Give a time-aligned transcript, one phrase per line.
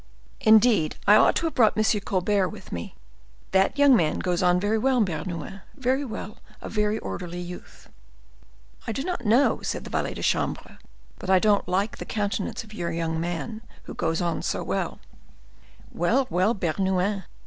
[0.39, 1.83] Indeed, I ought to have brought M.
[2.03, 2.95] Colbert with me.
[3.51, 7.87] That young man goes on very well, Bernouin, very well; a very orderly youth."
[8.87, 10.79] "I do not know," said the valet de chambre,
[11.19, 14.97] "but I don't like the countenance of your young man who goes on so well."
[15.91, 17.25] "Well, well, Bernouin!